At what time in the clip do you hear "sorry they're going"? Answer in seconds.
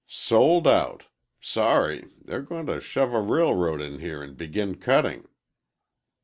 1.39-2.65